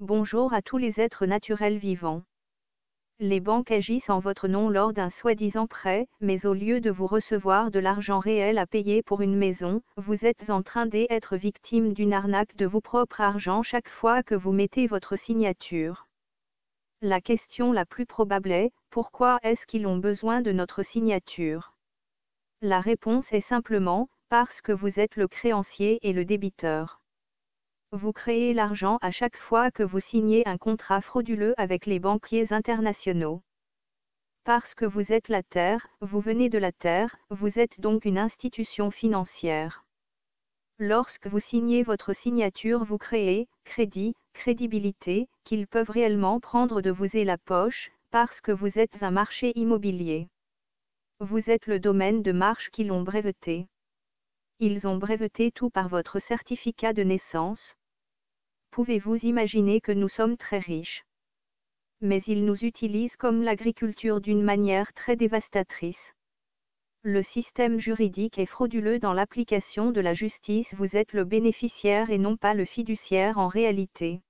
[0.00, 2.22] Bonjour à tous les êtres naturels vivants.
[3.18, 7.06] Les banques agissent en votre nom lors d'un soi-disant prêt, mais au lieu de vous
[7.06, 11.92] recevoir de l'argent réel à payer pour une maison, vous êtes en train d'être victime
[11.92, 16.06] d'une arnaque de vos propres argent chaque fois que vous mettez votre signature.
[17.02, 21.74] La question la plus probable est, pourquoi est-ce qu'ils ont besoin de notre signature?
[22.62, 26.99] La réponse est simplement, parce que vous êtes le créancier et le débiteur.
[27.92, 32.52] Vous créez l'argent à chaque fois que vous signez un contrat frauduleux avec les banquiers
[32.52, 33.42] internationaux.
[34.44, 38.18] Parce que vous êtes la Terre, vous venez de la Terre, vous êtes donc une
[38.18, 39.84] institution financière.
[40.78, 47.16] Lorsque vous signez votre signature, vous créez, crédit, crédibilité, qu'ils peuvent réellement prendre de vous
[47.16, 50.28] et la poche, parce que vous êtes un marché immobilier.
[51.18, 53.66] Vous êtes le domaine de marche qu'ils ont breveté.
[54.60, 57.74] Ils ont breveté tout par votre certificat de naissance,
[58.70, 61.04] pouvez-vous imaginer que nous sommes très riches?
[62.00, 66.14] Mais ils nous utilisent comme l'agriculture d'une manière très dévastatrice.
[67.02, 72.18] Le système juridique est frauduleux dans l'application de la justice, vous êtes le bénéficiaire et
[72.18, 74.20] non pas le fiduciaire en réalité.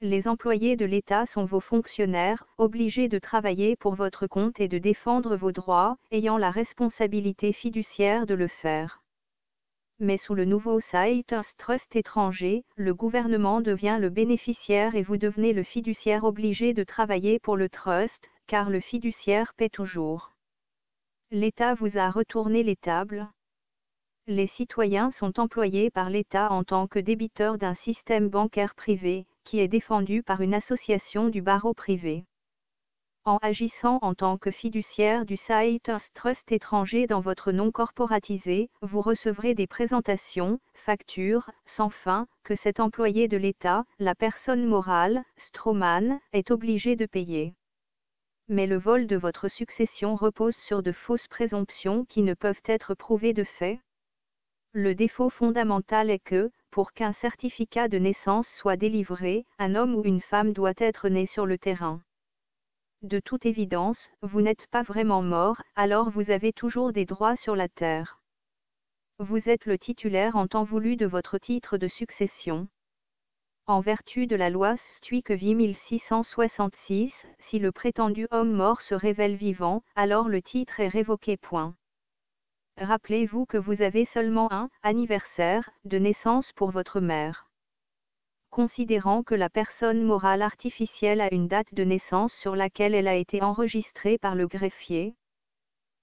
[0.00, 4.78] Les employés de l'État sont vos fonctionnaires, obligés de travailler pour votre compte et de
[4.78, 9.00] défendre vos droits, ayant la responsabilité fiduciaire de le faire
[9.98, 15.52] mais sous le nouveau site Trust étranger, le gouvernement devient le bénéficiaire et vous devenez
[15.52, 20.32] le fiduciaire obligé de travailler pour le trust, car le fiduciaire paie toujours.
[21.30, 23.28] L'État vous a retourné les tables.
[24.26, 29.60] Les citoyens sont employés par l'État en tant que débiteurs d'un système bancaire privé, qui
[29.60, 32.24] est défendu par une association du barreau privé.
[33.28, 39.00] En agissant en tant que fiduciaire du site Trust étranger dans votre nom corporatisé, vous
[39.00, 46.20] recevrez des présentations, factures, sans fin, que cet employé de l'État, la personne morale, Stroman,
[46.32, 47.56] est obligé de payer.
[48.46, 52.94] Mais le vol de votre succession repose sur de fausses présomptions qui ne peuvent être
[52.94, 53.80] prouvées de fait.
[54.70, 60.04] Le défaut fondamental est que, pour qu'un certificat de naissance soit délivré, un homme ou
[60.04, 62.00] une femme doit être né sur le terrain
[63.06, 67.54] de toute évidence, vous n'êtes pas vraiment mort, alors vous avez toujours des droits sur
[67.54, 68.20] la terre.
[69.18, 72.68] Vous êtes le titulaire en temps voulu de votre titre de succession.
[73.66, 79.82] En vertu de la loi Stuikevie 1666, si le prétendu homme mort se révèle vivant,
[79.94, 81.38] alors le titre est révoqué.
[82.78, 87.45] Rappelez-vous que vous avez seulement un anniversaire de naissance pour votre mère
[88.56, 93.14] considérant que la personne morale artificielle a une date de naissance sur laquelle elle a
[93.14, 95.14] été enregistrée par le greffier.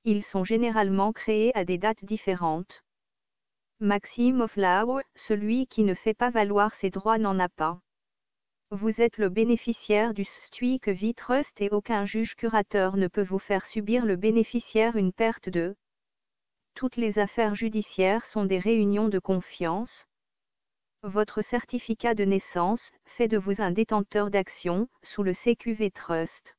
[0.04, 2.84] Ils sont généralement créés à des dates différentes.
[3.80, 7.80] Maxime of Law, celui qui ne fait pas valoir ses droits n'en a pas.
[8.70, 13.66] Vous êtes le bénéficiaire du Stuik Trust et aucun juge curateur ne peut vous faire
[13.66, 15.76] subir le bénéficiaire une perte de.
[16.76, 20.06] Toutes les affaires judiciaires sont des réunions de confiance,
[21.04, 26.56] votre certificat de naissance fait de vous un détenteur d'actions sous le CQV Trust.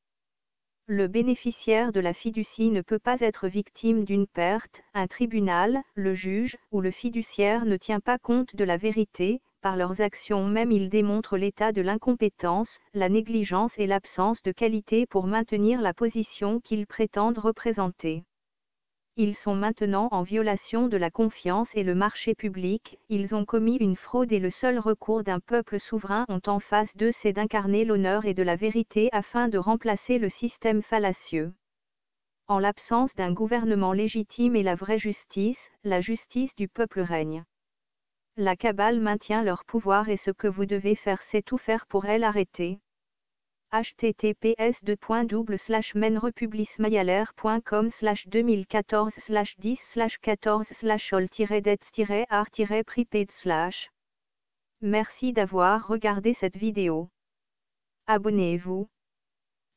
[0.87, 6.13] Le bénéficiaire de la fiducie ne peut pas être victime d'une perte, un tribunal, le
[6.13, 10.71] juge ou le fiduciaire ne tient pas compte de la vérité, par leurs actions même
[10.71, 16.59] ils démontrent l'état de l'incompétence, la négligence et l'absence de qualité pour maintenir la position
[16.59, 18.23] qu'ils prétendent représenter.
[19.17, 23.77] Ils sont maintenant en violation de la confiance et le marché public, ils ont commis
[23.77, 27.85] une fraude et le seul recours d'un peuple souverain ont en face d'eux c'est d'incarner
[27.85, 31.53] l'honneur et de la vérité afin de remplacer le système fallacieux.
[32.49, 37.45] En l'absence d'un gouvernement légitime et la vraie justice, la justice du peuple règne.
[38.35, 42.05] La cabale maintient leur pouvoir et ce que vous devez faire c'est tout faire pour
[42.05, 42.81] elle arrêter
[43.75, 44.83] https
[45.95, 47.89] menrepublismayalaircom
[48.27, 51.27] 2014 10 14 all
[52.29, 52.51] art
[52.85, 53.31] prepaid
[54.81, 57.09] Merci d'avoir regardé cette vidéo.
[58.07, 58.87] Abonnez-vous.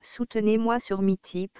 [0.00, 1.58] Soutenez-moi sur Meetup.